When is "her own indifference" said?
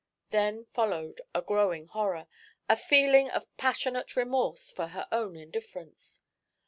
4.87-6.23